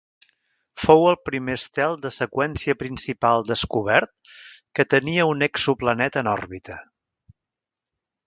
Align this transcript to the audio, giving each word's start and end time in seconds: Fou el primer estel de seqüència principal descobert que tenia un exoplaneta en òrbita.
Fou 0.83 1.03
el 1.09 1.17
primer 1.29 1.55
estel 1.59 1.93
de 2.05 2.11
seqüència 2.15 2.75
principal 2.83 3.45
descobert 3.51 4.33
que 4.79 4.87
tenia 4.95 5.29
un 5.35 5.49
exoplaneta 5.49 6.23
en 6.25 6.31
òrbita. 6.35 6.79